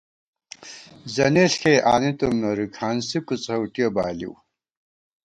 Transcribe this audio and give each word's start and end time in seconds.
زنېݪ 1.13 1.53
کېئی 1.61 1.79
آنِی 1.93 2.11
تُوم 2.17 2.33
نوری، 2.41 2.65
کھانڅی 2.75 3.19
کُوسَؤٹِیَہ 3.27 3.87
بالِؤ 3.95 4.33